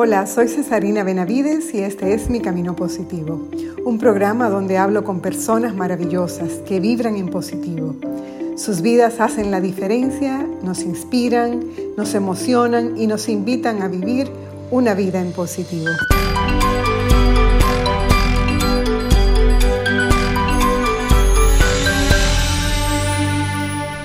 [0.00, 3.48] Hola, soy Cesarina Benavides y este es Mi Camino Positivo,
[3.84, 7.96] un programa donde hablo con personas maravillosas que vibran en positivo.
[8.56, 11.64] Sus vidas hacen la diferencia, nos inspiran,
[11.96, 14.30] nos emocionan y nos invitan a vivir
[14.70, 15.90] una vida en positivo.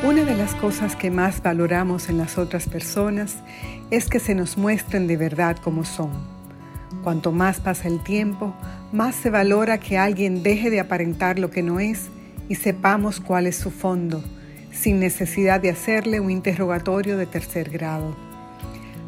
[0.03, 3.35] Una de las cosas que más valoramos en las otras personas
[3.95, 6.09] es que se nos muestren de verdad como son.
[7.03, 8.55] Cuanto más pasa el tiempo,
[8.91, 12.09] más se valora que alguien deje de aparentar lo que no es
[12.49, 14.23] y sepamos cuál es su fondo,
[14.71, 18.15] sin necesidad de hacerle un interrogatorio de tercer grado.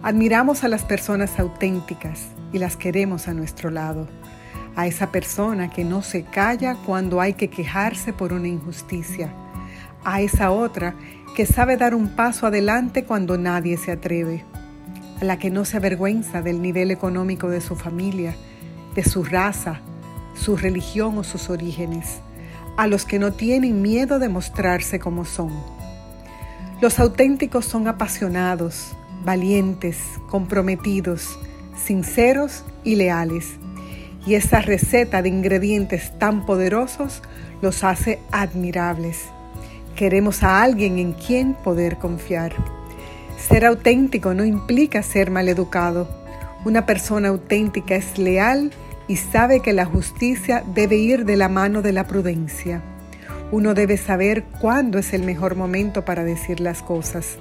[0.03, 4.07] Admiramos a las personas auténticas y las queremos a nuestro lado.
[4.75, 9.33] A esa persona que no se calla cuando hay que quejarse por una injusticia.
[10.03, 10.93] A esa otra
[11.35, 14.45] que sabe dar un paso adelante cuando nadie se atreve.
[15.21, 18.35] A la que no se avergüenza del nivel económico de su familia,
[18.95, 19.81] de su raza,
[20.35, 22.19] su religión o sus orígenes.
[22.77, 25.51] A los que no tienen miedo de mostrarse como son.
[26.81, 29.97] Los auténticos son apasionados, valientes,
[30.29, 31.39] comprometidos,
[31.75, 33.57] sinceros y leales.
[34.25, 37.21] Y esa receta de ingredientes tan poderosos
[37.61, 39.25] los hace admirables.
[39.95, 42.53] Queremos a alguien en quien poder confiar.
[43.47, 46.09] Ser auténtico no implica ser maleducado.
[46.65, 48.71] Una persona auténtica es leal
[49.07, 52.81] y sabe que la justicia debe ir de la mano de la prudencia.
[53.51, 57.37] Uno debe saber cuándo es el mejor momento para decir las cosas,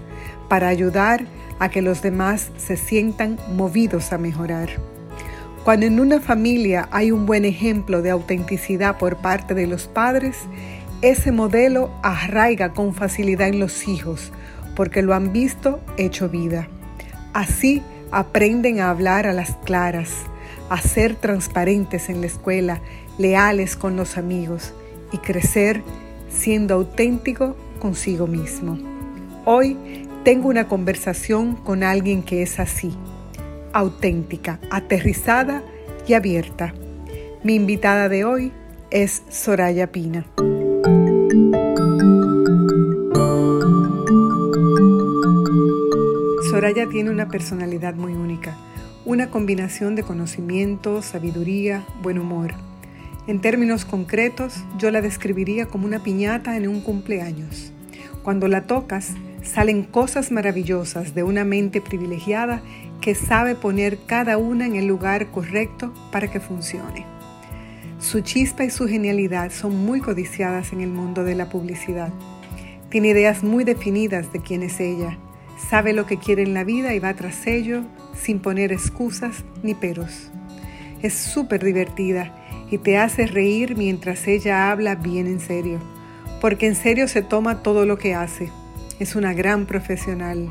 [0.51, 1.25] para ayudar
[1.59, 4.69] a que los demás se sientan movidos a mejorar.
[5.65, 10.37] Cuando en una familia hay un buen ejemplo de autenticidad por parte de los padres,
[11.01, 14.33] ese modelo arraiga con facilidad en los hijos
[14.75, 16.69] porque lo han visto hecho vida.
[17.33, 20.11] Así aprenden a hablar a las claras,
[20.69, 22.81] a ser transparentes en la escuela,
[23.19, 24.73] leales con los amigos
[25.13, 25.83] y crecer
[26.29, 28.79] siendo auténtico consigo mismo.
[29.45, 29.77] Hoy
[30.25, 32.97] tengo una conversación con alguien que es así,
[33.73, 35.63] auténtica, aterrizada
[36.07, 36.75] y abierta.
[37.43, 38.53] Mi invitada de hoy
[38.91, 40.25] es Soraya Pina.
[46.75, 48.57] Soraya tiene una personalidad muy única,
[49.05, 52.53] una combinación de conocimiento, sabiduría, buen humor.
[53.29, 57.71] En términos concretos, yo la describiría como una piñata en un cumpleaños.
[58.25, 59.13] Cuando la tocas,
[59.45, 62.61] salen cosas maravillosas de una mente privilegiada
[63.01, 67.07] que sabe poner cada una en el lugar correcto para que funcione.
[68.01, 72.13] Su chispa y su genialidad son muy codiciadas en el mundo de la publicidad.
[72.89, 75.19] Tiene ideas muy definidas de quién es ella,
[75.57, 77.83] sabe lo que quiere en la vida y va tras ello
[78.15, 80.31] sin poner excusas ni peros.
[81.03, 82.35] Es súper divertida
[82.71, 85.79] y te hace reír mientras ella habla bien en serio,
[86.41, 88.51] porque en serio se toma todo lo que hace
[88.99, 90.51] es una gran profesional,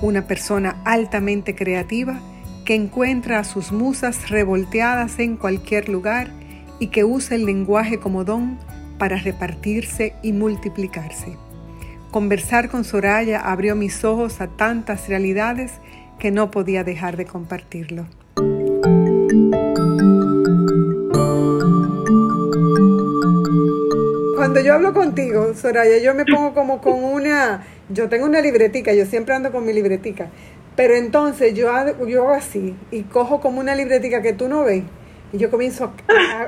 [0.00, 2.20] una persona altamente creativa
[2.64, 6.30] que encuentra a sus musas revolteadas en cualquier lugar
[6.78, 8.58] y que usa el lenguaje como don
[8.98, 11.36] para repartirse y multiplicarse.
[12.12, 15.72] Conversar con Soraya abrió mis ojos a tantas realidades
[16.18, 18.04] que no podía dejar de compartirlo.
[24.36, 28.92] Cuando yo hablo contigo, Soraya, yo me pongo como con una, yo tengo una libretica,
[28.92, 30.28] yo siempre ando con mi libretica,
[30.76, 34.82] pero entonces yo, hago así y cojo como una libretica que tú no ves
[35.32, 35.94] y yo comienzo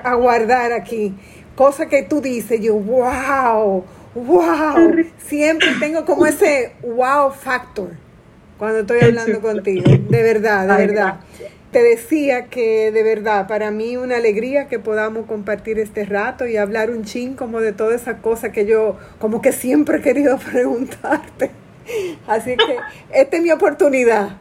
[0.04, 1.14] a, guardar aquí
[1.56, 3.82] cosas que tú dices, yo, wow,
[4.14, 7.90] wow, siempre tengo como ese wow factor
[8.58, 11.20] cuando estoy hablando contigo, de verdad, de verdad
[11.74, 16.56] te decía que de verdad, para mí una alegría que podamos compartir este rato y
[16.56, 20.38] hablar un chin como de toda esa cosa que yo como que siempre he querido
[20.52, 21.50] preguntarte.
[22.28, 22.76] Así que
[23.12, 24.36] esta es mi oportunidad.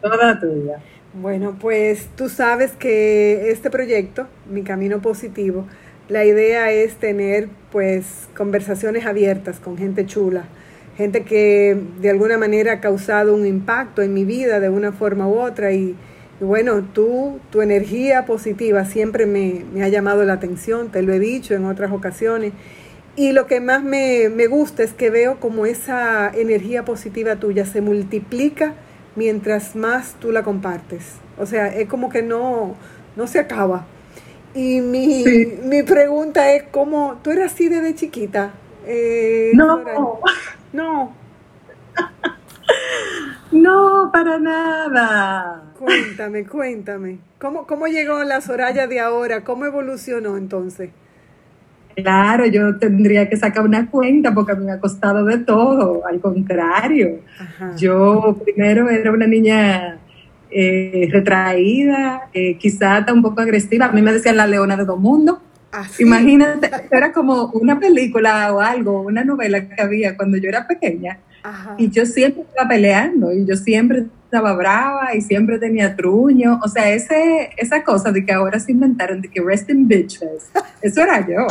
[0.00, 0.78] Toda tuya.
[1.12, 5.66] Bueno, pues tú sabes que este proyecto, Mi Camino Positivo,
[6.08, 10.44] la idea es tener pues conversaciones abiertas con gente chula,
[10.96, 15.28] gente que de alguna manera ha causado un impacto en mi vida de una forma
[15.28, 15.94] u otra y
[16.40, 21.54] bueno, tú, tu energía positiva siempre me, ha llamado la atención, te lo he dicho
[21.54, 22.52] en otras ocasiones.
[23.16, 27.80] Y lo que más me, gusta es que veo como esa energía positiva tuya se
[27.80, 28.74] multiplica
[29.16, 31.14] mientras más tú la compartes.
[31.38, 32.76] O sea, es como que no,
[33.16, 33.86] no se acaba.
[34.54, 35.24] Y mi,
[35.64, 38.52] mi pregunta es, ¿cómo tú eras así desde chiquita?
[38.86, 39.82] Eh, no.
[40.72, 41.12] No.
[43.50, 45.72] No, para nada.
[45.78, 47.18] Cuéntame, cuéntame.
[47.38, 49.42] ¿Cómo, cómo llegó la Soraya de ahora?
[49.42, 50.90] ¿Cómo evolucionó entonces?
[51.96, 57.20] Claro, yo tendría que sacar una cuenta porque me ha costado de todo, al contrario.
[57.76, 59.98] Yo primero era una niña
[60.50, 63.86] eh, retraída, eh, quizá hasta un poco agresiva.
[63.86, 65.40] A mí me decían la leona de todo mundo.
[65.72, 70.66] ¿Ah, Imagínate, era como una película o algo, una novela que había cuando yo era
[70.66, 71.18] pequeña.
[71.78, 76.60] Y yo siempre estaba peleando y yo siempre estaba brava y siempre tenía truño.
[76.62, 80.50] O sea, ese, esa cosa de que ahora se inventaron de que resting bitches,
[80.82, 81.46] eso era yo.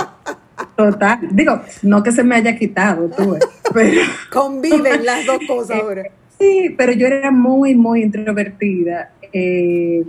[0.76, 1.20] Total.
[1.32, 3.38] Digo, no que se me haya quitado, tú,
[3.74, 4.02] pero...
[4.32, 6.04] Conviven las dos cosas ahora.
[6.40, 9.12] Sí, pero yo era muy, muy introvertida.
[9.34, 10.04] Eh,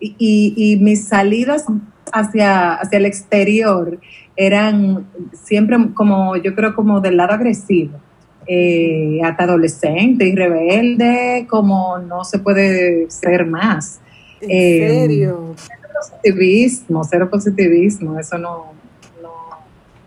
[0.00, 1.66] y, y, mis salidas
[2.12, 4.00] hacia, hacia el exterior
[4.34, 8.00] eran siempre como, yo creo, como del lado agresivo.
[8.46, 14.00] Eh, hasta adolescente y rebelde, como no se puede ser más.
[14.40, 15.54] ¿En eh, serio?
[15.56, 18.72] Cero positivismo, cero positivismo, eso no,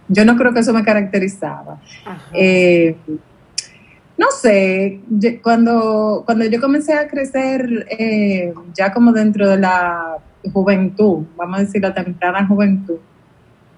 [0.09, 1.79] yo no creo que eso me caracterizaba.
[2.33, 2.95] Eh,
[4.17, 5.01] no sé,
[5.43, 7.87] cuando, cuando yo comencé a crecer,
[8.73, 10.17] ya como dentro de la
[10.53, 12.97] juventud, vamos a decir la temprana juventud,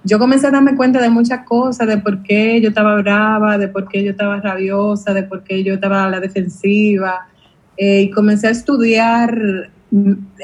[0.03, 3.67] yo comencé a darme cuenta de muchas cosas, de por qué yo estaba brava, de
[3.67, 7.27] por qué yo estaba rabiosa, de por qué yo estaba a la defensiva.
[7.75, 9.37] Eh, y comencé a estudiar,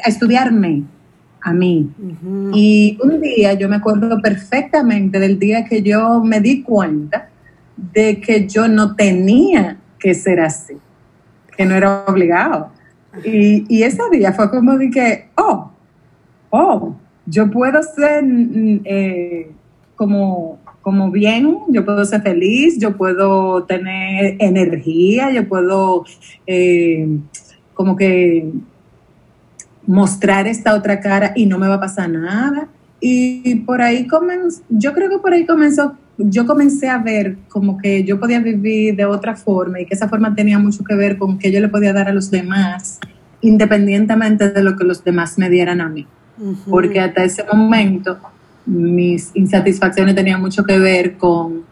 [0.05, 0.83] a estudiarme
[1.41, 1.89] a mí.
[2.53, 7.29] Y un día yo me acuerdo perfectamente del día que yo me di cuenta
[7.93, 10.75] de que yo no tenía que ser así,
[11.55, 12.71] que no era obligado.
[13.23, 15.71] Y, y ese día fue como de que, oh,
[16.49, 16.95] oh,
[17.25, 19.51] yo puedo ser mm, eh,
[19.95, 26.03] como, como bien, yo puedo ser feliz, yo puedo tener energía, yo puedo
[26.45, 27.07] eh,
[27.73, 28.51] como que
[29.87, 32.67] mostrar esta otra cara y no me va a pasar nada.
[32.99, 37.77] Y por ahí comenzó, yo creo que por ahí comenzó, yo comencé a ver como
[37.77, 41.17] que yo podía vivir de otra forma y que esa forma tenía mucho que ver
[41.17, 42.99] con que yo le podía dar a los demás,
[43.41, 46.07] independientemente de lo que los demás me dieran a mí.
[46.69, 48.17] Porque hasta ese momento
[48.65, 51.63] mis insatisfacciones tenían mucho que ver con,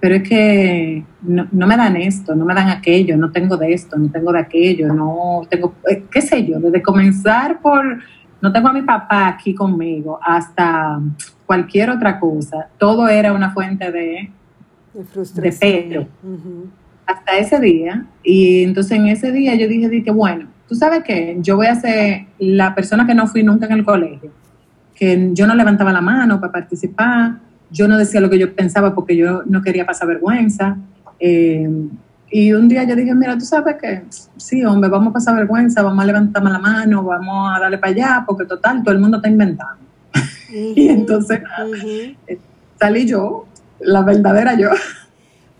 [0.00, 3.96] pero es que no, me dan esto, no me dan aquello, no tengo de esto,
[3.98, 7.98] no tengo de aquello, no tengo, eh, qué sé yo, desde comenzar por,
[8.40, 11.00] no tengo a mi papá aquí conmigo, hasta
[11.52, 14.30] cualquier otra cosa, todo era una fuente de,
[14.94, 16.06] de, pelo.
[17.04, 21.36] Hasta ese día, y entonces en ese día yo dije, dije, bueno, tú sabes que
[21.40, 24.30] yo voy a ser la persona que no fui nunca en el colegio,
[24.94, 27.34] que yo no levantaba la mano para participar,
[27.70, 30.78] yo no decía lo que yo pensaba porque yo no quería pasar vergüenza.
[31.20, 31.68] Eh,
[32.30, 34.04] y un día yo dije, mira, tú sabes que
[34.38, 37.92] sí, hombre, vamos a pasar vergüenza, vamos a levantarme la mano, vamos a darle para
[37.92, 39.91] allá, porque total, todo el mundo está inventando.
[40.52, 41.40] Y entonces
[42.26, 42.38] eh,
[42.78, 43.46] salí yo,
[43.80, 44.70] la verdadera yo.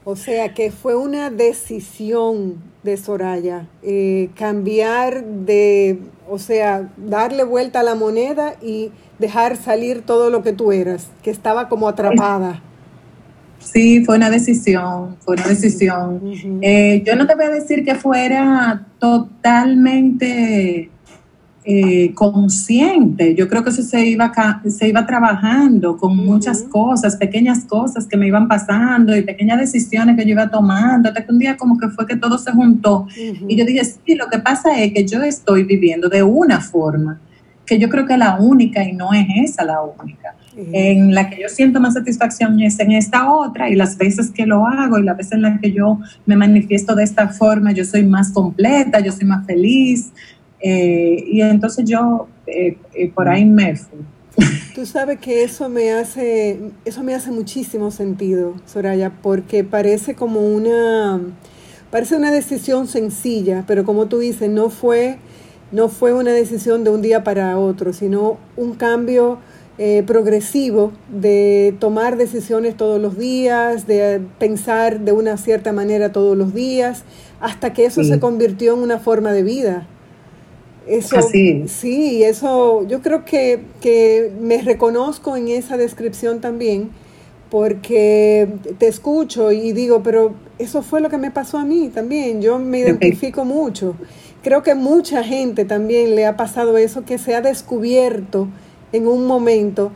[0.04, 7.80] O sea que fue una decisión de Soraya, eh, cambiar de, o sea, darle vuelta
[7.80, 8.90] a la moneda y
[9.20, 12.60] dejar salir todo lo que tú eras, que estaba como atrapada.
[13.60, 16.20] Sí, fue una decisión, fue una decisión.
[16.62, 20.90] Eh, yo no te voy a decir que fuera totalmente
[21.64, 23.34] eh, consciente.
[23.36, 24.32] Yo creo que eso se iba,
[24.68, 30.16] se iba trabajando con muchas cosas, pequeñas cosas que me iban pasando y pequeñas decisiones
[30.16, 33.06] que yo iba tomando, hasta que un día como que fue que todo se juntó.
[33.16, 37.20] Y yo dije, sí, lo que pasa es que yo estoy viviendo de una forma
[37.64, 40.34] que yo creo que es la única y no es esa la única.
[40.54, 44.44] En la que yo siento más satisfacción es en esta otra y las veces que
[44.44, 47.84] lo hago y las veces en las que yo me manifiesto de esta forma, yo
[47.84, 50.12] soy más completa, yo soy más feliz,
[50.62, 53.98] eh, y entonces yo eh, eh, por ahí me fui.
[54.74, 60.40] Tú sabes que eso me hace, eso me hace muchísimo sentido, Soraya, porque parece como
[60.40, 61.20] una,
[61.90, 65.18] parece una decisión sencilla, pero como tú dices, no fue,
[65.72, 69.38] no fue una decisión de un día para otro, sino un cambio
[70.06, 76.54] progresivo de tomar decisiones todos los días, de pensar de una cierta manera todos los
[76.54, 77.02] días,
[77.40, 79.88] hasta que eso se convirtió en una forma de vida.
[80.86, 81.16] Eso,
[81.68, 86.90] Sí, eso, yo creo que, que, me reconozco en esa descripción también,
[87.50, 88.48] porque
[88.78, 92.58] te escucho y digo, pero eso fue lo que me pasó a mí también, yo
[92.58, 93.94] me identifico mucho.
[94.42, 98.48] Creo que mucha gente también le ha pasado eso, que se ha descubierto
[98.92, 99.92] en un momento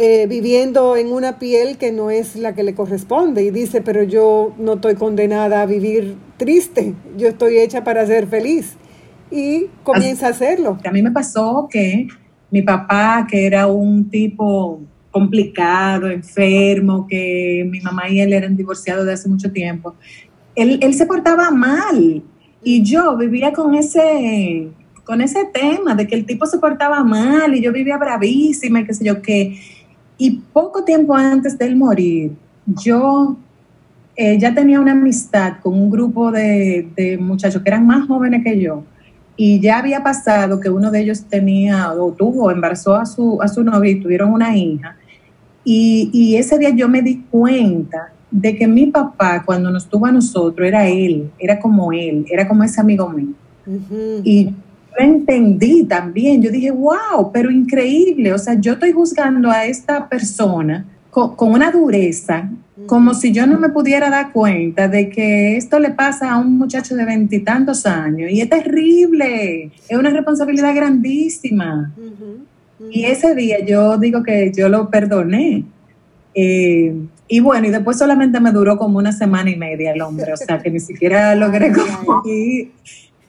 [0.00, 4.04] eh, viviendo en una piel que no es la que le corresponde y dice, pero
[4.04, 8.76] yo no estoy condenada a vivir triste, yo estoy hecha para ser feliz.
[9.30, 10.78] Y comienza a hacerlo.
[10.84, 12.08] A mí me pasó que
[12.50, 14.80] mi papá, que era un tipo
[15.10, 19.94] complicado, enfermo, que mi mamá y él eran divorciados de hace mucho tiempo,
[20.54, 22.22] él, él se portaba mal
[22.62, 24.68] y yo vivía con ese,
[25.04, 28.84] con ese tema de que el tipo se portaba mal y yo vivía bravísima y
[28.84, 29.58] qué sé yo qué.
[30.18, 32.32] Y poco tiempo antes de él morir,
[32.66, 33.36] yo
[34.16, 38.42] eh, ya tenía una amistad con un grupo de, de, muchachos que eran más jóvenes
[38.42, 38.82] que yo.
[39.40, 43.46] Y ya había pasado que uno de ellos tenía o tuvo, embarazó a su, a
[43.46, 44.96] su novia y tuvieron una hija.
[45.64, 50.06] Y, y ese día yo me di cuenta de que mi papá, cuando nos tuvo
[50.06, 53.34] a nosotros, era él, era como él, era como ese amigo mío.
[54.24, 54.52] Y yo
[54.98, 60.84] entendí también, yo dije, wow, pero increíble, o sea, yo estoy juzgando a esta persona
[61.10, 62.50] con, una dureza,
[62.86, 66.58] como si yo no me pudiera dar cuenta de que esto le pasa a un
[66.58, 71.92] muchacho de veintitantos años, y es terrible, es una responsabilidad grandísima.
[72.90, 75.64] Y ese día yo digo que yo lo perdoné.
[76.34, 76.94] Eh,
[77.26, 80.36] y bueno, y después solamente me duró como una semana y media el hombre, o
[80.36, 82.70] sea que ni siquiera logré como y,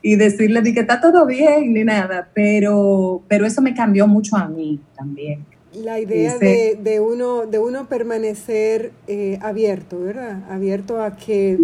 [0.02, 4.48] y decirle que está todo bien ni nada, pero, pero eso me cambió mucho a
[4.48, 5.44] mí también.
[5.74, 10.42] La idea de, de, uno, de uno permanecer eh, abierto, ¿verdad?
[10.50, 11.60] Abierto a que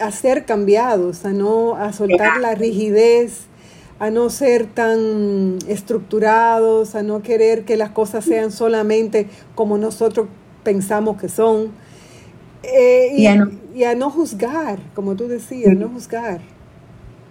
[0.00, 3.42] a, ser cambiados, a no a soltar la rigidez,
[4.00, 10.26] a no ser tan estructurados, a no querer que las cosas sean solamente como nosotros
[10.64, 11.70] pensamos que son.
[12.64, 16.40] Eh, y, a no, juzgar, como tú decías, no juzgar.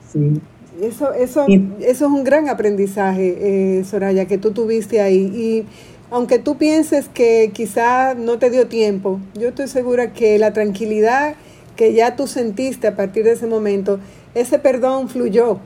[0.09, 0.39] Sí.
[0.81, 5.25] Eso, eso, eso es un gran aprendizaje, eh, Soraya, que tú tuviste ahí.
[5.35, 5.65] Y
[6.11, 11.35] aunque tú pienses que quizá no te dio tiempo, yo estoy segura que la tranquilidad
[11.75, 13.99] que ya tú sentiste a partir de ese momento,
[14.33, 15.59] ese perdón fluyó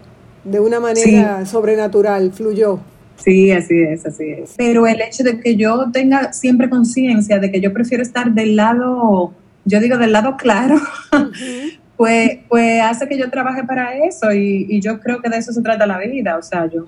[0.44, 2.80] de una manera sobrenatural, fluyó.
[3.16, 4.54] Sí, así es, así es.
[4.58, 8.56] Pero el hecho de que yo tenga siempre conciencia de que yo prefiero estar del
[8.56, 9.34] lado,
[9.66, 10.76] yo digo del lado claro,
[11.98, 15.62] pues, pues hace que yo trabaje para eso y, yo creo que de eso se
[15.62, 16.88] trata la vida, o sea, yo,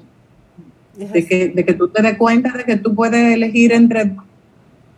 [0.98, 4.12] de que, de que tú te des cuenta de que tú puedes elegir entre,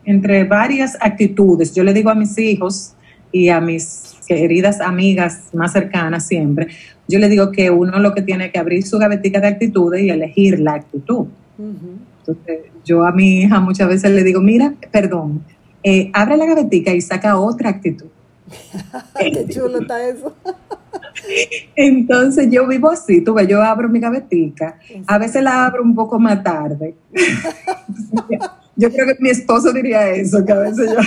[0.03, 1.73] entre varias actitudes.
[1.73, 2.93] Yo le digo a mis hijos
[3.31, 6.67] y a mis queridas amigas más cercanas siempre,
[7.07, 10.09] yo le digo que uno lo que tiene que abrir su gavetica de actitudes y
[10.09, 11.27] elegir la actitud.
[11.57, 15.43] Entonces, yo a mi hija muchas veces le digo, mira, perdón,
[15.83, 18.07] eh, abre la gavetica y saca otra actitud.
[19.19, 20.33] Qué chulo está eso.
[21.75, 25.95] Entonces yo vivo así, tú ves, yo abro mi gavetica, a veces la abro un
[25.95, 26.95] poco más tarde.
[28.75, 30.99] yo creo que mi esposo diría eso, que a veces yo...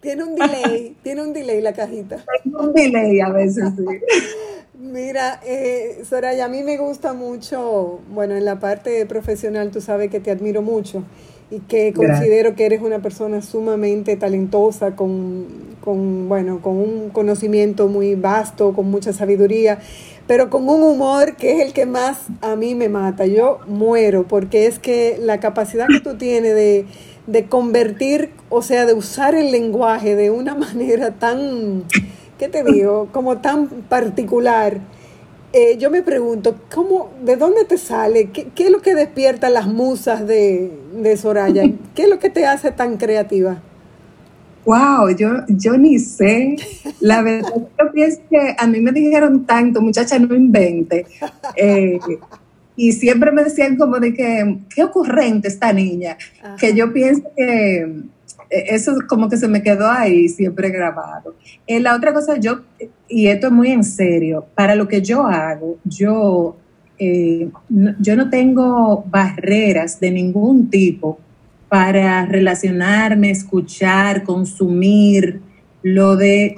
[0.00, 2.24] Tiene un delay, tiene un delay la cajita.
[2.42, 3.84] Tiene un delay a veces, sí.
[4.78, 10.10] Mira, eh, Soraya, a mí me gusta mucho, bueno, en la parte profesional tú sabes
[10.10, 11.02] que te admiro mucho
[11.50, 15.46] y que considero que eres una persona sumamente talentosa, con,
[15.80, 19.78] con, bueno, con un conocimiento muy vasto, con mucha sabiduría,
[20.26, 23.26] pero con un humor que es el que más a mí me mata.
[23.26, 26.86] Yo muero porque es que la capacidad que tú tienes de,
[27.28, 31.84] de convertir, o sea, de usar el lenguaje de una manera tan
[32.38, 33.08] ¿qué te digo?
[33.12, 34.80] Como tan particular.
[35.52, 38.30] Eh, yo me pregunto, ¿cómo, ¿de dónde te sale?
[38.30, 41.62] ¿Qué, es lo que despierta las musas de, Soraya?
[41.94, 43.62] ¿Qué es lo que te hace tan creativa?
[44.64, 46.56] Wow, yo, yo ni sé.
[47.00, 51.06] La verdad, yo pienso que a mí me dijeron tanto, muchacha, no invente.
[51.54, 52.00] Eh,
[52.74, 56.18] y siempre me decían como de que, qué ocurrente esta niña,
[56.58, 58.02] que yo pienso que
[58.50, 61.34] eso como que se me quedó ahí siempre grabado.
[61.66, 62.60] Eh, la otra cosa, yo,
[63.08, 66.56] y esto es muy en serio, para lo que yo hago, yo,
[66.98, 71.18] eh, no, yo no tengo barreras de ningún tipo
[71.68, 75.40] para relacionarme, escuchar, consumir
[75.82, 76.56] lo de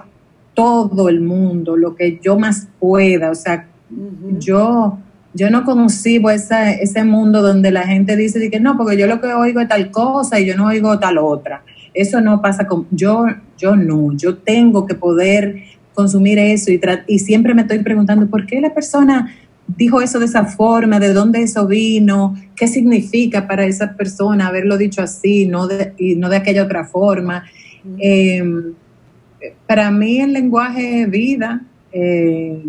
[0.54, 3.30] todo el mundo, lo que yo más pueda.
[3.30, 3.68] O sea,
[4.38, 4.98] yo,
[5.34, 9.20] yo no concibo esa, ese mundo donde la gente dice que no, porque yo lo
[9.20, 11.62] que oigo es tal cosa y yo no oigo tal otra.
[11.98, 13.26] Eso no pasa con, yo,
[13.56, 15.64] yo no, yo tengo que poder
[15.94, 19.34] consumir eso y, y siempre me estoy preguntando por qué la persona
[19.66, 24.78] dijo eso de esa forma, de dónde eso vino, qué significa para esa persona haberlo
[24.78, 27.44] dicho así no de, y no de aquella otra forma.
[27.98, 28.74] Em,
[29.66, 32.62] para mí el lenguaje es vida eh,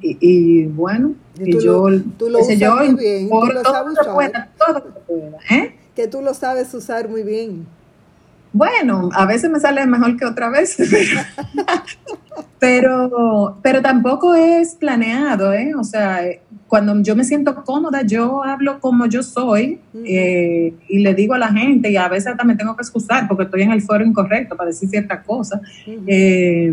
[0.00, 4.14] y, bueno, y, yo, tú lo, usas yo, muy bien, por todo, todo,
[4.56, 5.74] todo, todo, ¿eh?
[5.96, 7.66] que tú lo sabes usar muy bien.
[8.54, 10.76] Bueno, a veces me sale mejor que otra vez,
[12.60, 15.74] pero, pero tampoco es planeado, ¿eh?
[15.76, 16.20] O sea,
[16.68, 21.38] cuando yo me siento cómoda, yo hablo como yo soy eh, y le digo a
[21.38, 24.56] la gente, y a veces también tengo que excusar porque estoy en el foro incorrecto
[24.56, 25.60] para decir ciertas cosas.
[26.06, 26.72] Eh,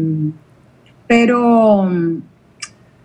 [1.07, 1.89] pero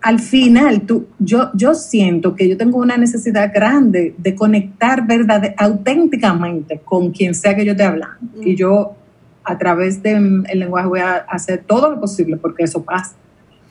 [0.01, 5.53] al final, tú, yo, yo siento que yo tengo una necesidad grande de conectar verdad,
[5.57, 8.17] auténticamente con quien sea que yo esté hablando.
[8.41, 8.95] Y yo,
[9.43, 13.15] a través del lenguaje, voy a hacer todo lo posible porque eso pasa.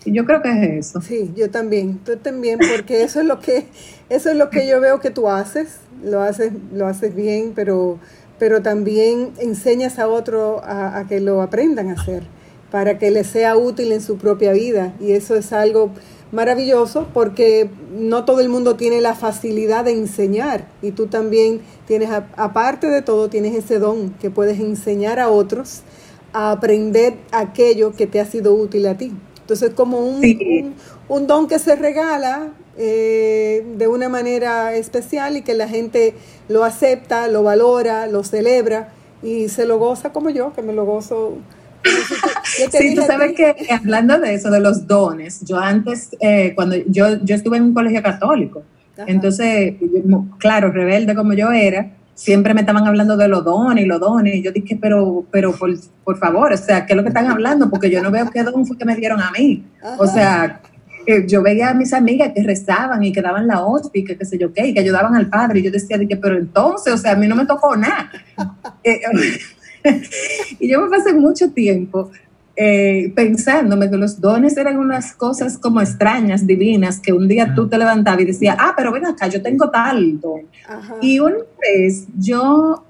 [0.05, 1.01] Y yo creo que es eso.
[1.01, 3.67] Sí, yo también, tú también, porque eso es lo que,
[4.09, 7.99] eso es lo que yo veo que tú haces, lo haces, lo haces bien, pero,
[8.39, 12.25] pero también enseñas a otro a, a que lo aprendan a hacer,
[12.71, 14.93] para que les sea útil en su propia vida.
[15.01, 15.93] Y eso es algo
[16.37, 22.11] maravilloso porque no todo el mundo tiene la facilidad de enseñar y tú también tienes,
[22.11, 25.81] aparte de todo, tienes ese don que puedes enseñar a otros
[26.35, 29.13] a aprender aquello que te ha sido útil a ti.
[29.41, 30.75] Entonces, como un,
[31.09, 36.15] un, don que se regala eh, de una manera especial y que la gente
[36.49, 40.85] lo acepta, lo valora, lo celebra y se lo goza como yo, que me lo
[40.85, 41.39] gozo
[42.71, 47.23] sí, tú sabes que hablando de eso, de los dones, yo antes, eh, cuando yo,
[47.23, 48.63] yo estuve en un colegio católico,
[49.07, 49.75] entonces,
[50.39, 54.37] claro, rebelde como yo era, siempre me estaban hablando de los dones y los dones,
[54.37, 55.71] y yo dije, pero, pero por,
[56.03, 57.69] por favor, o sea, ¿qué es lo que están hablando?
[57.69, 59.65] Porque yo no veo qué don fue que me dieron a mí.
[59.99, 60.63] O sea,
[61.27, 63.63] yo veía a mis amigas que rezaban y que daban la
[63.93, 66.17] y que qué sé yo qué, y que ayudaban al padre, y yo decía, dije,
[66.17, 68.11] pero entonces, o sea, a mí no me tocó nada.
[70.61, 72.11] Y yo me pasé mucho tiempo
[72.59, 77.69] eh, pensándome que los dones eran unas cosas como extrañas, divinas, que un día tú
[77.69, 80.41] te levantabas y decías, ah, pero ven acá, yo tengo tal don.
[81.03, 82.83] Y una vez yo,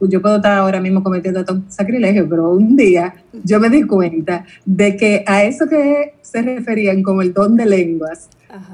[0.00, 4.44] yo puedo estar ahora mismo cometiendo todo sacrilegio, pero un día yo me di cuenta
[4.64, 8.28] de que a eso que se referían como el don de lenguas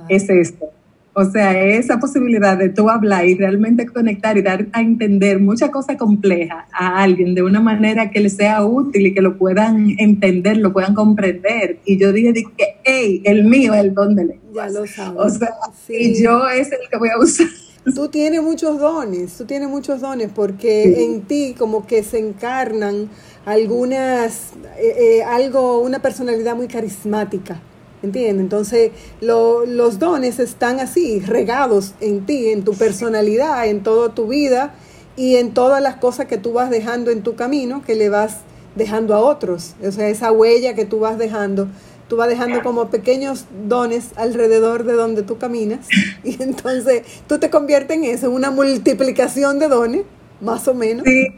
[0.08, 0.70] es esto
[1.18, 5.70] o sea, esa posibilidad de tú hablar y realmente conectar y dar a entender mucha
[5.70, 9.94] cosa compleja a alguien de una manera que le sea útil y que lo puedan
[9.96, 11.78] entender, lo puedan comprender.
[11.86, 12.50] Y yo dije, dije
[12.84, 14.74] hey, el mío es el don de lenguas.
[14.74, 15.18] Ya lo sabes.
[15.18, 15.48] O sea,
[15.88, 17.46] y yo es el que voy a usar.
[17.94, 23.08] Tú tienes muchos dones, tú tienes muchos dones porque en ti como que se encarnan
[23.46, 27.58] algunas, eh, eh, algo, una personalidad muy carismática.
[28.02, 28.42] ¿Entiendes?
[28.42, 34.74] Entonces, los dones están así, regados en ti, en tu personalidad, en toda tu vida
[35.16, 38.38] y en todas las cosas que tú vas dejando en tu camino, que le vas
[38.74, 39.74] dejando a otros.
[39.82, 41.68] O sea, esa huella que tú vas dejando,
[42.08, 45.86] tú vas dejando como pequeños dones alrededor de donde tú caminas.
[46.22, 50.02] Y entonces tú te conviertes en eso, en una multiplicación de dones,
[50.40, 51.04] más o menos.
[51.06, 51.28] Sí.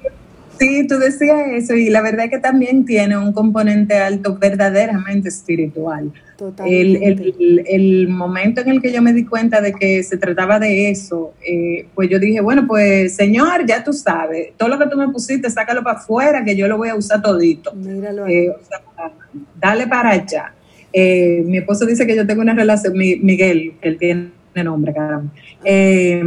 [0.58, 5.28] Sí, tú decías eso y la verdad es que también tiene un componente alto verdaderamente
[5.28, 6.12] espiritual.
[6.64, 10.60] El, el, el, momento en el que yo me di cuenta de que se trataba
[10.60, 14.86] de eso, eh, pues yo dije, bueno, pues señor, ya tú sabes, todo lo que
[14.86, 17.74] tú me pusiste, sácalo para afuera, que yo lo voy a usar todito.
[17.74, 18.52] Míralo eh,
[19.60, 20.54] dale para allá.
[20.92, 25.30] Eh, mi esposo dice que yo tengo una relación, Miguel, que él tiene nombre, caramba.
[25.64, 26.22] Eh,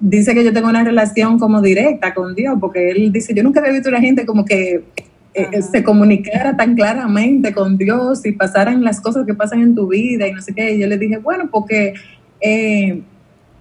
[0.00, 3.60] dice que yo tengo una relación como directa con Dios, porque él dice, yo nunca
[3.60, 4.84] había visto una gente como que
[5.34, 9.88] eh, se comunicara tan claramente con Dios y pasaran las cosas que pasan en tu
[9.88, 10.74] vida y no sé qué.
[10.74, 11.94] Y yo le dije, bueno, porque
[12.40, 13.02] eh,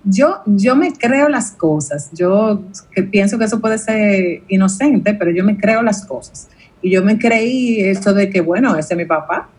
[0.04, 2.10] yo, yo me creo las cosas.
[2.14, 6.50] Yo que pienso que eso puede ser inocente, pero yo me creo las cosas.
[6.82, 9.50] Y yo me creí eso de que, bueno, ese es mi papá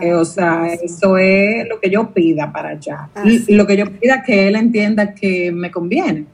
[0.00, 3.08] eh, o sea, eso es lo que yo pida para allá.
[3.24, 6.26] y, lo que yo pida que él entienda que me conviene.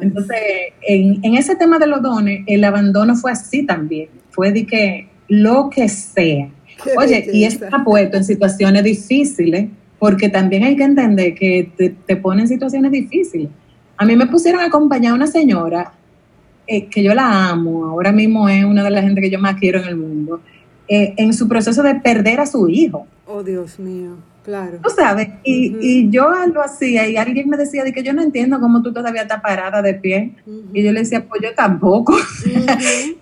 [0.00, 0.38] Entonces,
[0.82, 4.08] en, en, ese tema de los dones, el abandono fue así también.
[4.30, 6.48] Fue de que lo que sea.
[6.96, 11.90] Oye, y eso está puesto en situaciones difíciles, porque también hay que entender que te,
[11.90, 13.48] te pone en situaciones difíciles.
[13.96, 15.92] A mí me pusieron a acompañar a una señora
[16.66, 19.56] eh, que yo la amo, ahora mismo es una de las gente que yo más
[19.56, 20.40] quiero en el mundo
[20.92, 23.06] eh, en su proceso de perder a su hijo.
[23.24, 24.78] Oh, Dios mío, claro.
[24.82, 28.22] Tú sabes, y, y yo lo hacía y alguien me decía de que yo no
[28.22, 30.34] entiendo cómo tú todavía estás parada de pie.
[30.72, 32.16] Y yo le decía, pues yo tampoco.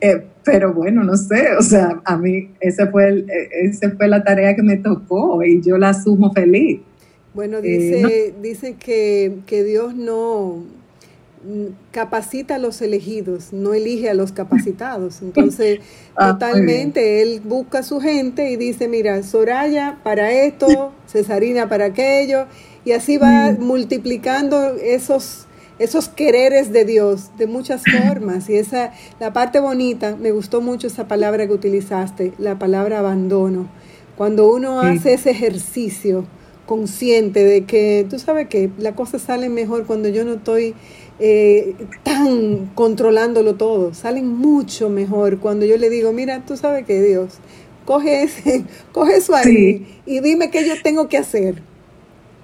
[0.00, 4.07] Eh, pero bueno, no sé, o sea, a mí ese fue, el, e, ese fue
[4.07, 6.81] la tarea que me tocó y yo la asumo feliz.
[7.35, 10.62] Bueno, dice, eh, dice que, que Dios no,
[11.90, 15.20] capacita a los elegidos, no elige a los capacitados.
[15.22, 15.81] Entonces,
[16.16, 21.87] ah, totalmente, él busca a su gente y dice, mira, Soraya para esto, Cesarina para
[21.87, 22.46] aquello,
[22.85, 25.46] y así va multiplicando esos,
[25.79, 28.48] esos quereres de Dios de muchas formas.
[28.48, 33.68] Y esa, la parte bonita, me gustó mucho esa palabra que utilizaste, la palabra abandono.
[34.16, 36.27] Cuando uno hace ese ejercicio
[36.68, 40.74] consciente de que, tú sabes que la cosa sale mejor cuando yo no estoy
[41.18, 47.00] eh, tan controlándolo todo, salen mucho mejor cuando yo le digo, mira, tú sabes que
[47.00, 47.38] Dios,
[47.87, 51.62] coge, ese, coge eso ahí y dime qué yo tengo que hacer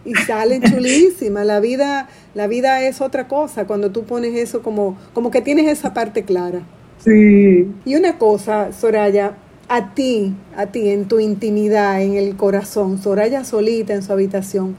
[0.06, 1.44] y salen chulísimas.
[1.46, 5.68] La vida, la vida es otra cosa cuando tú pones eso como, como que tienes
[5.68, 6.62] esa parte clara.
[6.98, 7.70] Sí.
[7.84, 9.36] Y una cosa, Soraya,
[9.68, 14.76] a ti, a ti, en tu intimidad, en el corazón, Soraya solita en su habitación,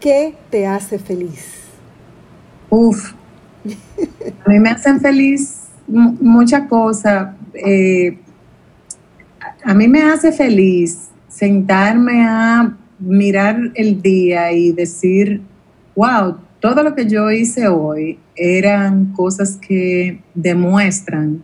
[0.00, 1.44] ¿qué te hace feliz?
[2.70, 3.12] Uf,
[4.44, 7.34] a mí me hacen feliz muchas cosas.
[7.54, 8.18] Eh,
[9.64, 15.42] a mí me hace feliz sentarme a mirar el día y decir,
[15.94, 21.42] wow, todo lo que yo hice hoy eran cosas que demuestran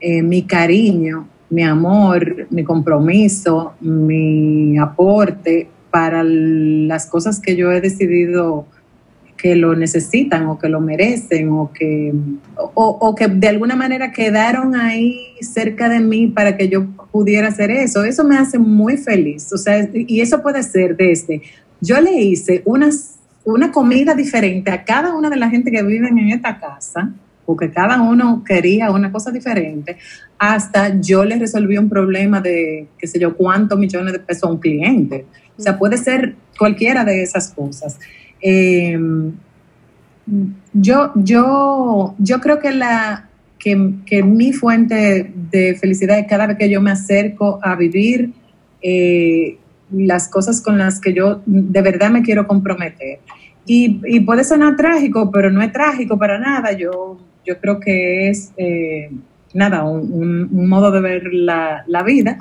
[0.00, 7.82] eh, mi cariño, mi amor, mi compromiso, mi aporte para las cosas que yo he
[7.82, 8.64] decidido
[9.36, 12.14] que lo necesitan o que lo merecen o que,
[12.56, 17.70] o, que de alguna manera quedaron ahí cerca de mí para que yo pudiera hacer
[17.70, 18.02] eso.
[18.02, 19.52] Eso me hace muy feliz.
[19.52, 21.42] O sea, y eso puede ser desde,
[21.82, 26.16] yo le hice unas, una comida diferente a cada una de la gente que viven
[26.16, 27.12] en esta casa,
[27.52, 29.98] porque cada uno quería una cosa diferente,
[30.38, 34.52] hasta yo le resolví un problema de, qué sé yo, cuántos millones de pesos a
[34.52, 35.26] un cliente.
[35.58, 37.98] O sea, puede ser cualquiera de esas cosas.
[38.40, 38.98] Eh,
[40.72, 46.70] yo, yo, yo creo que, la, que, mi fuente de felicidad es cada vez que
[46.70, 48.32] yo me acerco a vivir
[48.80, 49.58] eh,
[49.90, 53.18] las cosas con las que yo de verdad me quiero comprometer.
[53.64, 56.72] Y, puede sonar trágico, pero no es trágico para nada.
[56.72, 59.10] Yo, yo creo que es, eh,
[59.54, 62.38] nada, un, modo de ver la, vida.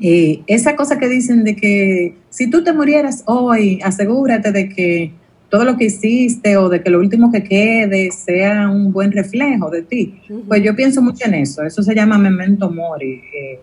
[0.00, 5.12] Eh, esa cosa que dicen de que si tú te murieras hoy, asegúrate de que
[5.54, 9.70] todo lo que hiciste o de que lo último que quede sea un buen reflejo
[9.70, 10.16] de ti.
[10.48, 11.62] Pues yo pienso mucho en eso.
[11.62, 13.60] Eso se llama memento mori eh,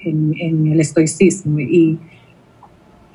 [0.00, 1.60] en, el estoicismo.
[1.60, 1.98] Y,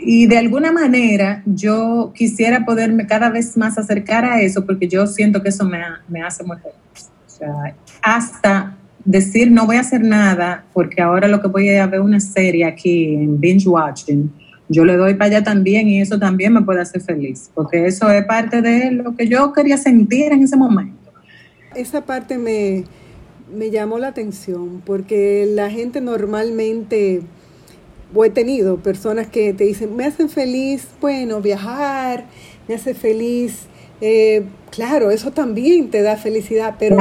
[0.05, 5.07] y de alguna manera yo quisiera poderme cada vez más acercar a eso porque yo
[5.07, 7.09] siento que eso me, me hace muy feliz.
[7.25, 11.87] O sea, hasta decir no voy a hacer nada porque ahora lo que voy a
[11.87, 14.31] ver una serie aquí en binge watching,
[14.69, 18.09] yo le doy para allá también y eso también me puede hacer feliz, porque eso
[18.09, 21.11] es parte de lo que yo quería sentir en ese momento.
[21.75, 22.83] Esa parte me,
[23.55, 27.21] me llamó la atención porque la gente normalmente,
[28.13, 32.25] o he tenido personas que te dicen, me hacen feliz, bueno, viajar,
[32.67, 33.67] me hace feliz
[34.05, 36.97] eh, claro, eso también te da felicidad, pero,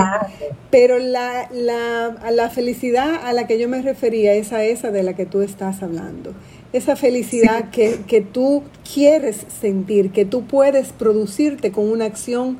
[0.70, 5.02] pero la, la, la, felicidad a la que yo me refería es a esa de
[5.02, 6.32] la que tú estás hablando.
[6.72, 8.62] Esa felicidad que, que tú
[8.94, 12.58] quieres sentir, que tú puedes producirte con una acción,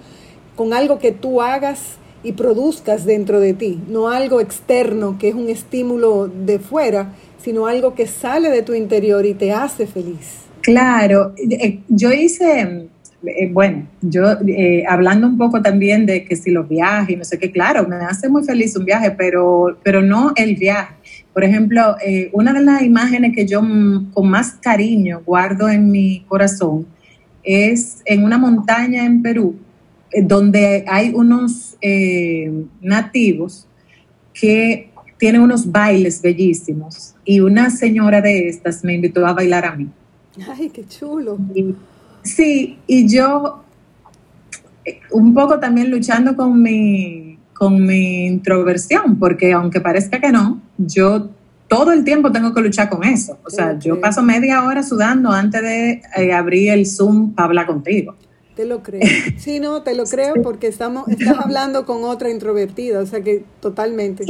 [0.56, 1.78] con algo que tú hagas
[2.24, 7.66] y produzcas dentro de ti, no algo externo que es un estímulo de fuera, sino
[7.66, 10.42] algo que sale de tu interior y te hace feliz.
[10.62, 12.88] Claro, eh, yo hice
[13.24, 17.38] eh, bueno, yo eh, hablando un poco también de que si los viajes, no sé
[17.38, 20.94] qué, claro, me hace muy feliz un viaje, pero, pero no el viaje.
[21.32, 23.60] Por ejemplo, eh, una de las imágenes que yo
[24.12, 26.86] con más cariño guardo en mi corazón
[27.44, 29.56] es en una montaña en Perú,
[30.22, 31.76] donde hay unos
[32.80, 33.66] nativos
[34.34, 39.76] que tienen unos bailes bellísimos y una señora de estas me invitó a bailar a
[39.76, 39.88] mí.
[40.48, 41.38] Ay, qué chulo.
[42.22, 43.62] Sí, y yo
[44.84, 50.60] eh, un poco también luchando con mi, con mi introversión, porque aunque parezca que no,
[50.78, 51.30] yo
[51.68, 53.38] todo el tiempo tengo que luchar con eso.
[53.44, 57.66] O sea, yo paso media hora sudando antes de eh, abrir el Zoom para hablar
[57.66, 58.14] contigo.
[58.54, 59.00] Te lo creo.
[59.38, 63.44] Sí, no, te lo creo porque estamos, estás hablando con otra introvertida, o sea que
[63.60, 64.24] totalmente.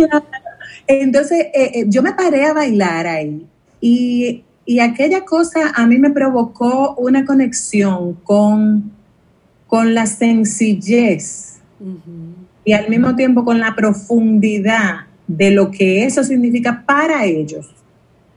[0.87, 3.47] Entonces, eh, yo me paré a bailar ahí
[3.81, 8.93] y y aquella cosa a mí me provocó una conexión con,
[9.67, 11.59] con la sencillez
[12.65, 17.75] y al mismo tiempo con la profundidad de lo que eso significa para ellos.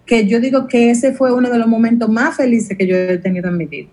[0.06, 3.18] Que yo digo que ese fue uno de los momentos más felices que yo he
[3.20, 3.90] tenido en mi vida.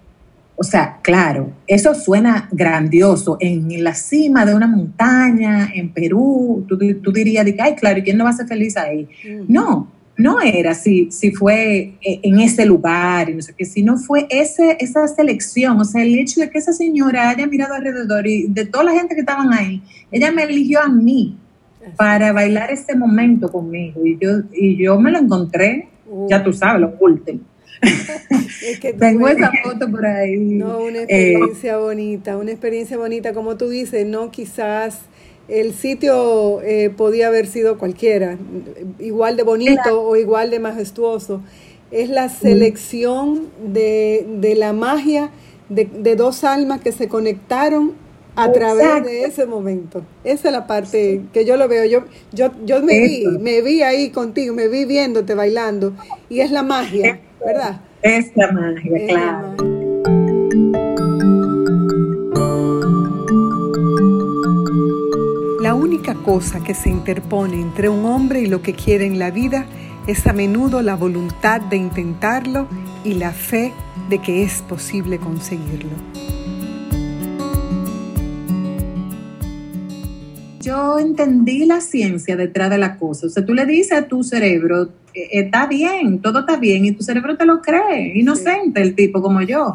[0.63, 3.37] O sea, claro, eso suena grandioso.
[3.41, 6.79] En la cima de una montaña, en Perú, tú,
[7.13, 9.09] dirías, ay, claro, ¿y quién no va a ser feliz ahí?
[9.49, 13.99] No, no era si, si fue eh, en ese lugar y no sé qué, sino
[13.99, 18.25] fue ese, esa selección, o sea, el hecho de que esa señora haya mirado alrededor
[18.29, 21.39] y de toda la gente que estaban ahí, ella me eligió a mí
[21.97, 25.89] para bailar ese momento conmigo y yo, y yo me lo encontré,
[26.31, 26.97] ya tú sabes, lo
[28.99, 30.37] Tengo esa foto por ahí.
[30.37, 35.01] No, una eh, experiencia bonita, una experiencia bonita, como tú dices, no quizás
[35.49, 38.39] el sitio eh, podía haber sido cualquiera,
[38.99, 41.43] igual de bonito o igual de majestuoso.
[41.91, 45.31] Es la selección de, de la magia
[45.69, 47.93] de, de, dos almas que se conectaron
[48.35, 50.03] a través de ese momento.
[50.25, 51.85] Esa es la parte que yo lo veo.
[51.85, 55.93] Yo, yo, yo me vi, me vi ahí contigo, me vi viéndote bailando.
[56.31, 57.81] Y es la magia, ¿verdad?
[58.03, 59.57] Es la magia, claro.
[65.61, 69.31] La única cosa que se interpone entre un hombre y lo que quiere en la
[69.31, 69.67] vida
[70.07, 72.67] es a menudo la voluntad de intentarlo
[73.05, 73.73] y la fe
[74.09, 76.42] de que es posible conseguirlo.
[80.63, 83.27] Yo entendí la ciencia detrás de la cosa.
[83.27, 86.93] O sea, tú le dices a tu cerebro, eh, está bien, todo está bien, y
[86.93, 89.75] tu cerebro te lo cree, inocente el tipo como yo.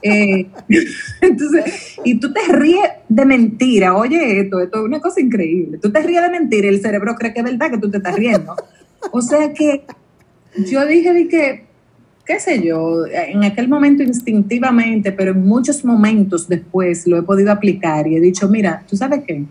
[0.00, 0.46] Eh,
[1.20, 5.76] entonces, y tú te ríes de mentira, oye esto, esto es una cosa increíble.
[5.78, 7.98] Tú te ríes de mentira y el cerebro cree que es verdad que tú te
[7.98, 8.56] estás riendo.
[9.10, 9.84] O sea que
[10.66, 11.64] yo dije de que,
[12.24, 17.52] qué sé yo, en aquel momento instintivamente, pero en muchos momentos después lo he podido
[17.52, 19.44] aplicar y he dicho, mira, ¿tú sabes qué?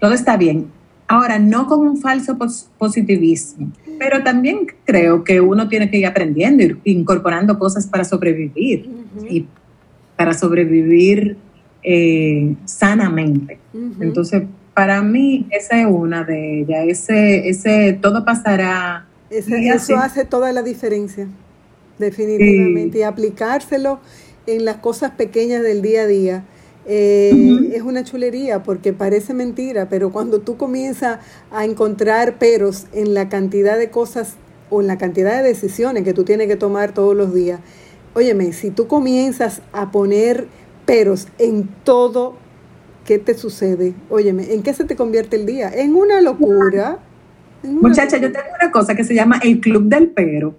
[0.00, 0.66] Todo está bien.
[1.06, 2.38] Ahora, no con un falso
[2.78, 8.88] positivismo, pero también creo que uno tiene que ir aprendiendo, ir incorporando cosas para sobrevivir
[9.28, 9.46] y
[10.16, 11.36] para sobrevivir
[11.82, 13.58] eh, sanamente.
[14.00, 16.84] Entonces, para mí, esa es una de ellas.
[16.86, 19.06] Ese, ese todo pasará.
[19.30, 21.26] eso hace toda la diferencia,
[21.98, 22.98] definitivamente.
[22.98, 24.00] Y aplicárselo
[24.46, 26.44] en las cosas pequeñas del día a día.
[26.86, 31.18] Eh, es una chulería porque parece mentira, pero cuando tú comienzas
[31.50, 34.34] a encontrar peros en la cantidad de cosas
[34.70, 37.60] o en la cantidad de decisiones que tú tienes que tomar todos los días,
[38.14, 40.46] óyeme, si tú comienzas a poner
[40.86, 42.34] peros en todo,
[43.04, 43.94] ¿qué te sucede?
[44.08, 45.70] Óyeme, ¿en qué se te convierte el día?
[45.72, 46.98] En una locura.
[47.62, 50.54] Muchacha, yo tengo una cosa que se llama el Club del Pero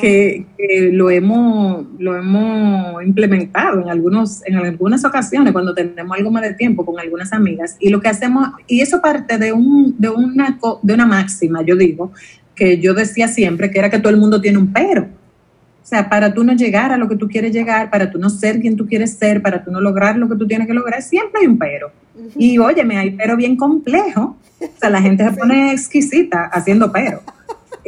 [0.00, 0.46] que,
[0.92, 6.54] lo hemos lo hemos implementado en algunos en algunas ocasiones cuando tenemos algo más de
[6.54, 7.76] tiempo con algunas amigas.
[7.78, 11.76] Y lo que hacemos y eso parte de un de una de una máxima yo
[11.76, 12.12] digo
[12.54, 15.02] que yo decía siempre que era que todo el mundo tiene un pero.
[15.02, 18.30] O sea para tú no llegar a lo que tú quieres llegar para tú no
[18.30, 21.02] ser quien tú quieres ser para tú no lograr lo que tú tienes que lograr
[21.02, 21.90] siempre hay un pero.
[22.36, 24.36] Y óyeme hay pero bien complejo.
[24.60, 27.20] O sea la gente se pone exquisita haciendo pero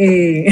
[0.03, 0.47] eh,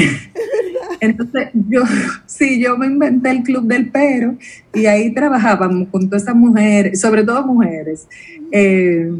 [0.99, 1.81] entonces, yo,
[2.27, 4.35] sí, yo me inventé el Club del Pero
[4.75, 8.07] y ahí trabajábamos con todas esas mujeres, sobre todo mujeres,
[8.51, 9.11] eh,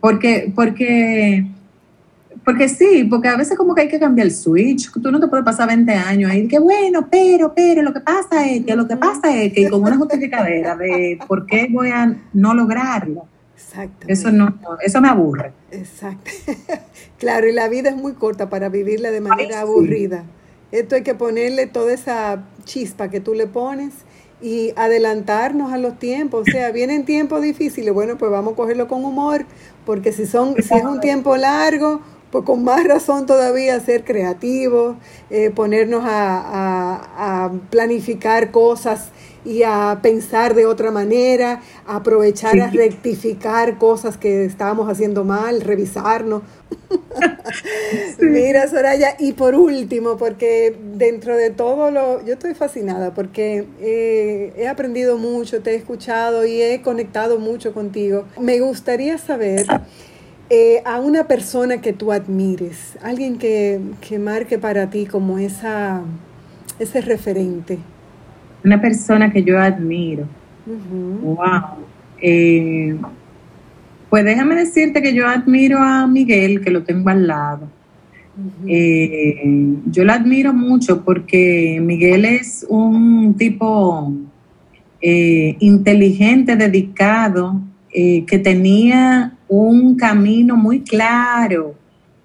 [0.00, 1.46] porque, porque,
[2.44, 5.28] porque sí, porque a veces como que hay que cambiar el switch, tú no te
[5.28, 8.88] puedes pasar 20 años ahí, que bueno, pero, pero, lo que pasa es que lo
[8.88, 13.26] que pasa es que con una justificadera de por qué voy a no lograrlo.
[14.08, 15.52] Eso no, eso me aburre.
[15.70, 16.30] Exacto.
[17.20, 20.24] claro, y la vida es muy corta para vivirla de manera aburrida.
[20.72, 23.92] Esto hay que ponerle toda esa chispa que tú le pones
[24.40, 26.48] y adelantarnos a los tiempos.
[26.48, 29.44] O sea, vienen tiempos difíciles, bueno, pues vamos a cogerlo con humor,
[29.84, 34.96] porque si, son, si es un tiempo largo, pues con más razón todavía ser creativos,
[35.30, 39.10] eh, ponernos a, a, planificar cosas
[39.44, 46.42] y a pensar de otra manera, aprovechar a rectificar cosas que estábamos haciendo mal, revisarnos.
[48.20, 54.52] Mira, Soraya, y por último, porque dentro de todo lo, yo estoy fascinada porque eh,
[54.56, 58.24] he aprendido mucho, te he escuchado y he conectado mucho contigo.
[58.38, 59.66] Me gustaría saber
[60.52, 63.80] eh, a una persona que tú admires, alguien que,
[64.18, 66.02] marque para ti como esa,
[66.80, 67.78] ese referente.
[68.64, 70.26] Una persona que yo admiro.
[71.22, 71.38] Wow.
[72.20, 72.96] Eh,
[74.08, 77.68] pues déjame decirte que yo admiro a Miguel, que lo tengo al lado.
[78.66, 84.12] Eh, yo lo admiro mucho porque Miguel es un tipo
[85.00, 91.74] inteligente, dedicado, que tenía un camino muy claro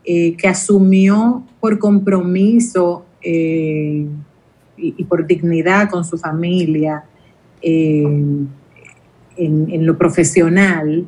[0.03, 3.05] eh, que asumió por compromiso
[4.77, 7.03] y, por dignidad con su familia
[7.61, 8.03] eh,
[9.37, 11.07] en, lo profesional.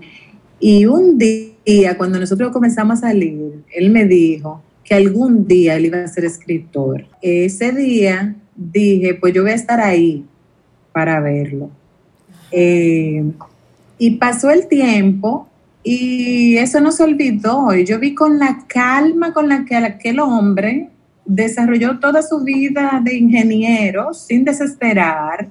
[0.60, 5.88] Y un día, cuando nosotros comenzamos a salir, él me dijo que algún día él
[5.88, 7.06] iba a ser escritor.
[7.22, 10.26] Ese día dije, pues yo voy a estar ahí
[10.94, 11.70] para verlo.
[12.52, 13.24] Eh,
[14.00, 15.48] y pasó el tiempo
[15.84, 17.74] y eso no se olvidó.
[17.76, 20.90] Y yo vi con la calma con la que aquel hombre
[21.28, 25.50] desarrolló toda su vida de ingeniero sin desesperar.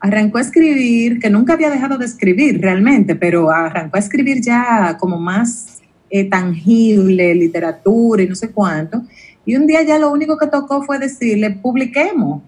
[0.00, 4.96] Arrancó a escribir, que nunca había dejado de escribir realmente, pero arrancó a escribir ya
[4.98, 9.02] como más eh, tangible, literatura y no sé cuánto.
[9.46, 12.42] Y un día ya lo único que tocó fue decirle, publiquemos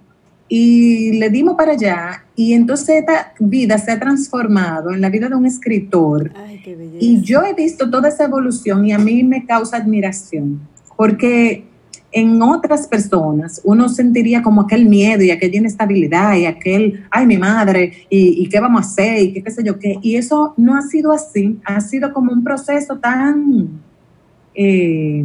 [0.48, 5.28] y le dimos para allá y entonces esta vida se ha transformado en la vida
[5.28, 6.32] de un escritor.
[6.98, 10.60] y yo he visto toda esa evolución y a mí me causa admiración,
[10.96, 11.67] porque
[12.10, 17.36] en otras personas uno sentiría como aquel miedo y aquella inestabilidad y aquel, ay, mi
[17.36, 19.98] madre, y, qué vamos a hacer, y qué, sé yo qué.
[20.02, 23.68] Y eso no ha sido así, ha sido como un proceso tan,
[24.54, 25.24] eh,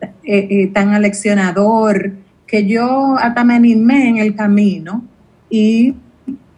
[0.00, 2.12] eh, eh, tan aleccionador,
[2.46, 5.04] que yo hasta me animé en el camino
[5.50, 5.94] y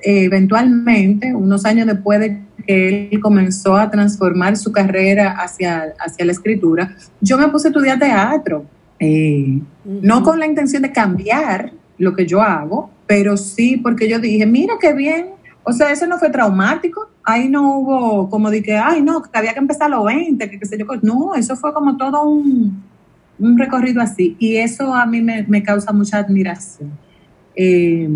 [0.01, 6.33] eventualmente, unos años después de que él comenzó a transformar su carrera hacia, hacia la
[6.33, 8.67] escritura, yo me puse a estudiar teatro,
[9.01, 14.19] eh, no con la intención de cambiar lo que yo hago, pero sí porque yo
[14.19, 15.31] dije, mira qué bien,
[15.65, 19.31] o sea, eso no fue traumático, ahí no hubo como de que, ay, no, que
[19.39, 22.29] había que empezar a los 20, que qué sé yo, no, eso fue como todo
[22.29, 22.83] un,
[23.39, 26.91] un recorrido así y eso a mí me, causa mucha admiración.
[27.55, 28.09] Eh,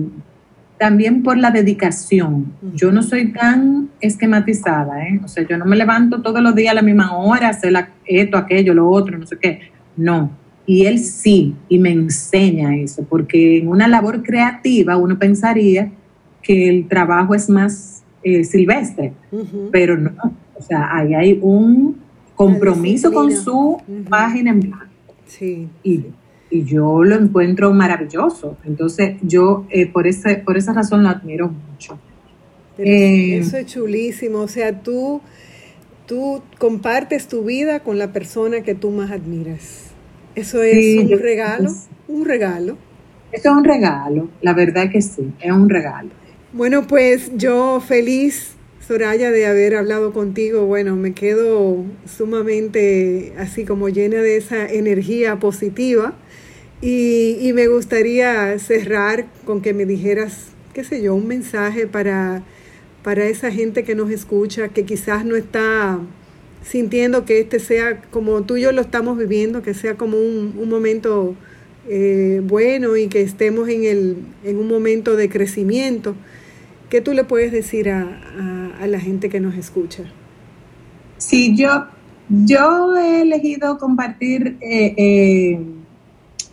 [0.78, 2.54] también por la dedicación.
[2.74, 5.20] Yo no soy tan esquematizada, ¿eh?
[5.22, 7.72] o sea, yo no me levanto todos los días a la misma hora, hacer
[8.04, 9.60] esto, aquello, lo otro, no sé qué.
[9.96, 10.32] No.
[10.64, 15.90] Y él sí, y me enseña eso, porque en una labor creativa uno pensaría
[16.42, 19.12] que el trabajo es más eh, silvestre,
[19.70, 20.12] pero no.
[20.54, 21.96] O sea, ahí hay un
[22.36, 25.14] compromiso con su página en blanco.
[25.26, 25.68] Sí.
[25.82, 26.04] Y,
[26.50, 28.58] yo lo encuentro maravilloso.
[28.64, 31.98] Entonces, yo eh, por, ese, por esa razón lo admiro mucho.
[32.76, 34.40] Eh, eso es chulísimo.
[34.40, 35.22] O sea, tú,
[36.06, 39.91] tú compartes tu vida con la persona que tú más admiras.
[40.34, 41.70] Eso es un regalo,
[42.08, 42.78] un regalo.
[43.32, 46.10] Eso es un regalo, la verdad que sí, es un regalo.
[46.52, 50.66] Bueno, pues yo feliz Soraya, de haber hablado contigo.
[50.66, 56.14] Bueno, me quedo sumamente así como llena de esa energía positiva
[56.80, 62.42] y, me gustaría cerrar con que me dijeras, qué sé yo, un mensaje para,
[63.04, 66.00] para esa gente que nos escucha, que quizás no está
[66.62, 70.54] sintiendo que este sea como tú y yo lo estamos viviendo, que sea como un,
[70.56, 71.34] un momento
[71.88, 76.14] eh, bueno y que estemos en, el, en un momento de crecimiento.
[76.88, 78.18] ¿Qué tú le puedes decir a,
[78.86, 80.04] la gente que nos escucha?
[81.16, 81.86] Sí, yo,
[82.28, 85.60] yo he elegido compartir eh, eh,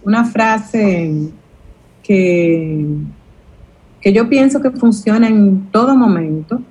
[0.03, 1.11] una frase
[2.03, 2.85] que,
[3.99, 6.61] que yo pienso que funciona en todo momento,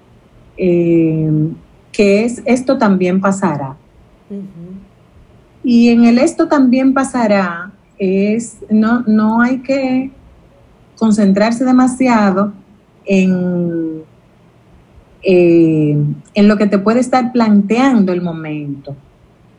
[1.99, 3.77] que es esto también pasará.
[5.65, 10.13] Y en el esto también pasará es, no, no hay que
[10.97, 12.53] concentrarse demasiado
[13.05, 14.05] en,
[15.25, 15.99] eh,
[16.35, 18.95] en lo que te puede estar planteando el momento.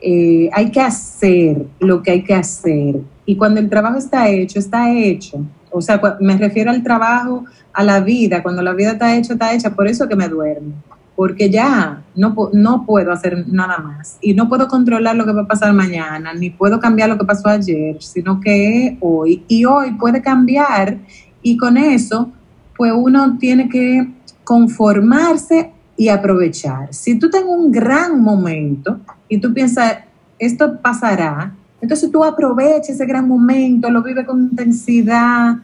[0.00, 3.02] Eh, hay que hacer lo que hay que hacer.
[3.26, 5.44] Y cuando el trabajo está hecho, está hecho.
[5.70, 8.42] O sea, me refiero al trabajo, a la vida.
[8.42, 9.74] Cuando la vida está hecha, está hecha.
[9.74, 10.72] Por eso que me duermo.
[11.20, 14.16] Porque ya no, no puedo hacer nada más.
[14.22, 17.26] Y no puedo controlar lo que va a pasar mañana, ni puedo cambiar lo que
[17.26, 19.44] pasó ayer, sino que hoy.
[19.46, 20.96] Y hoy puede cambiar.
[21.42, 22.32] Y con eso
[22.74, 24.08] pues uno tiene que
[24.44, 26.94] conformarse y aprovechar.
[26.94, 29.98] Si tú tienes un gran momento y tú piensas,
[30.38, 35.56] esto pasará, entonces tú aprovechas ese gran momento, lo vives con intensidad,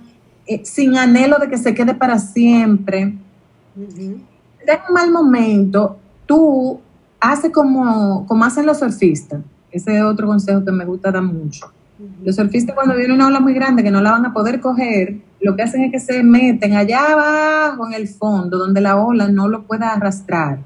[0.47, 3.15] eh, sin anhelo de que se quede para siempre.
[4.89, 6.81] Un mal momento, tú
[7.21, 9.41] haces como, como hacen los surfistas.
[9.71, 11.73] Ese es otro consejo que me gusta dar mucho.
[12.25, 15.17] Los surfistas cuando viene una ola muy grande que no la van a poder coger,
[15.41, 19.29] lo que hacen es que se meten allá abajo en el fondo donde la ola
[19.29, 20.59] no lo pueda arrastrar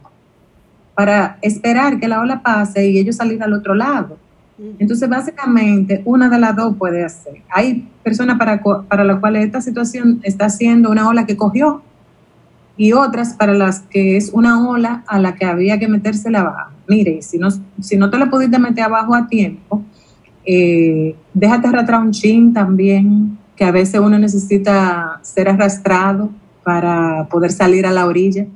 [0.94, 4.18] para esperar que la ola pase y ellos salir al otro lado.
[4.78, 7.40] Entonces, básicamente, una de las dos puede hacer.
[7.48, 11.82] Hay personas para, para las cuales esta situación está siendo una ola que cogió
[12.80, 16.70] y otras para las que es una ola a la que había que metérsela abajo.
[16.88, 19.82] Mire, si no, si no te la pudiste meter abajo a tiempo,
[20.46, 26.30] eh, déjate arrastrar un chin también, que a veces uno necesita ser arrastrado
[26.64, 28.46] para poder salir a la orilla.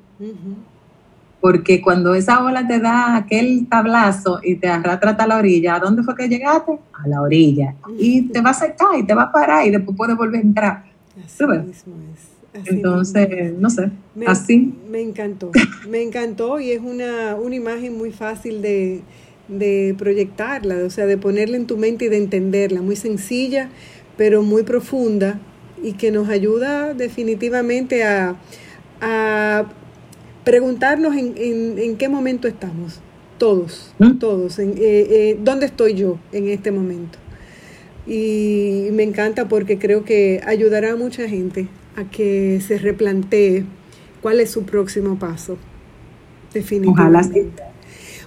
[1.39, 5.81] porque cuando esa ola te da aquel tablazo y te arrastra hasta la orilla, ¿a
[5.81, 6.79] dónde fue que llegaste?
[6.95, 7.75] A la orilla.
[7.99, 10.43] Y te va a secar y te va a parar y después puedes volver a
[10.43, 10.85] entrar.
[11.22, 12.34] Así mismo es.
[12.55, 13.91] Entonces, no sé,
[14.27, 14.73] así.
[14.89, 15.51] Me encantó,
[15.89, 19.01] me encantó y es una, una imagen muy fácil de,
[19.49, 23.71] de proyectarla, o sea, de ponerla en tu mente y de entenderla, muy sencilla,
[24.17, 25.41] pero muy profunda
[25.83, 28.37] y que nos ayuda definitivamente a,
[29.01, 29.65] a
[30.45, 31.35] preguntarnos en,
[31.79, 33.01] en, qué momento estamos,
[33.39, 34.19] todos, ¿Mm?
[34.19, 37.19] todos, en, eh, eh, dónde estoy yo en este momento.
[38.07, 43.65] Y me encanta porque creo que ayudará a mucha gente a que se replantee
[44.21, 45.59] cuál es su próximo paso.
[46.53, 47.63] Definitivamente.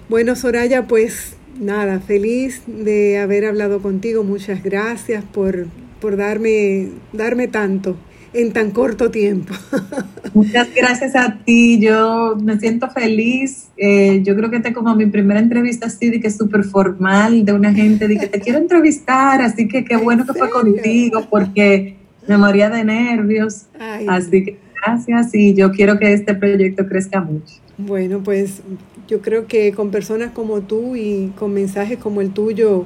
[0.10, 4.24] Bueno, Soraya, pues nada, feliz de haber hablado contigo.
[4.24, 5.68] Muchas gracias por,
[6.00, 7.98] por darme, darme tanto
[8.34, 9.54] en tan corto tiempo.
[10.34, 13.70] Muchas gracias a ti, yo me siento feliz.
[13.78, 17.46] Eh, yo creo que esta como mi primera entrevista así, de que es súper formal,
[17.46, 21.26] de una gente, de que te quiero entrevistar, así que qué bueno que fue contigo,
[21.30, 21.97] porque
[22.28, 23.66] me moría de nervios.
[24.08, 27.56] Así que gracias y yo quiero que este proyecto crezca mucho.
[27.78, 28.62] Bueno, pues
[29.08, 32.86] yo creo que con personas como tú y con mensajes como el tuyo,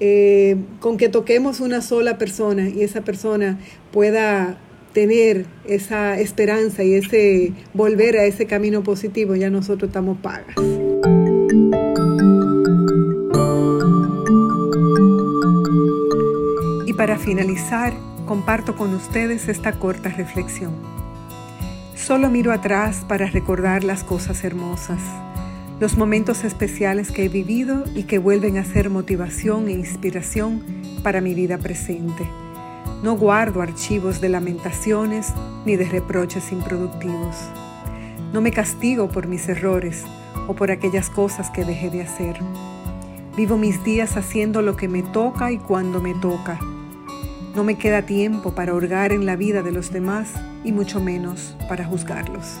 [0.00, 3.58] eh, con que toquemos una sola persona y esa persona
[3.92, 4.58] pueda
[4.92, 10.56] tener esa esperanza y ese volver a ese camino positivo, ya nosotros estamos pagas.
[16.86, 17.92] Y para finalizar,
[18.28, 20.74] comparto con ustedes esta corta reflexión.
[21.96, 25.00] Solo miro atrás para recordar las cosas hermosas,
[25.80, 30.62] los momentos especiales que he vivido y que vuelven a ser motivación e inspiración
[31.02, 32.28] para mi vida presente.
[33.02, 35.32] No guardo archivos de lamentaciones
[35.64, 37.34] ni de reproches improductivos.
[38.34, 40.04] No me castigo por mis errores
[40.48, 42.36] o por aquellas cosas que dejé de hacer.
[43.38, 46.58] Vivo mis días haciendo lo que me toca y cuando me toca.
[47.54, 50.32] No me queda tiempo para hurgar en la vida de los demás
[50.64, 52.60] y mucho menos para juzgarlos.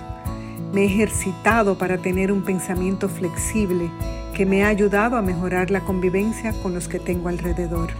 [0.72, 3.90] Me he ejercitado para tener un pensamiento flexible
[4.34, 7.90] que me ha ayudado a mejorar la convivencia con los que tengo alrededor.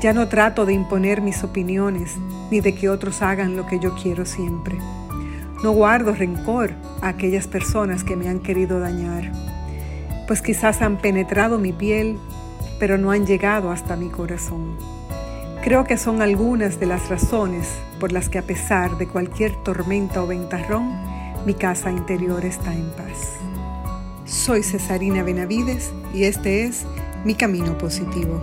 [0.00, 2.16] Ya no trato de imponer mis opiniones
[2.50, 4.78] ni de que otros hagan lo que yo quiero siempre.
[5.62, 6.72] No guardo rencor
[7.02, 9.32] a aquellas personas que me han querido dañar,
[10.28, 12.18] pues quizás han penetrado mi piel,
[12.78, 14.76] pero no han llegado hasta mi corazón.
[15.62, 20.22] Creo que son algunas de las razones por las que a pesar de cualquier tormenta
[20.22, 20.92] o ventarrón,
[21.44, 23.36] mi casa interior está en paz.
[24.24, 26.86] Soy Cesarina Benavides y este es
[27.24, 28.40] Mi Camino Positivo.